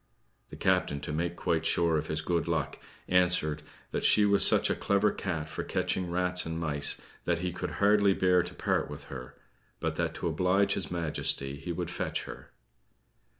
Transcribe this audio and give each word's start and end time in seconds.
The 0.49 0.55
captain, 0.55 0.99
to 1.01 1.13
make 1.13 1.35
quite 1.35 1.63
sure 1.63 1.99
of 1.99 2.07
his 2.07 2.23
good 2.23 2.47
luck, 2.47 2.79
answered, 3.07 3.61
that 3.91 4.03
she 4.03 4.25
was 4.25 4.43
such 4.43 4.71
a 4.71 4.75
clever 4.75 5.11
cat 5.11 5.47
for 5.47 5.63
catching 5.63 6.09
rats 6.09 6.43
and 6.43 6.59
mice, 6.59 6.99
that 7.25 7.37
he 7.45 7.51
could 7.53 7.73
hardly 7.73 8.15
bear 8.15 8.41
to 8.41 8.55
part 8.55 8.89
with 8.89 9.03
her; 9.13 9.35
but 9.79 9.97
that 9.97 10.15
to 10.15 10.27
oblige 10.27 10.73
His 10.73 10.89
Majesty 10.89 11.55
he 11.57 11.71
would 11.71 11.91
fetch 11.91 12.23
her. 12.23 12.49